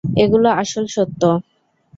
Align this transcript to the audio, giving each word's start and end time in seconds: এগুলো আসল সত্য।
এগুলো 0.17 0.47
আসল 0.61 0.85
সত্য। 0.95 1.21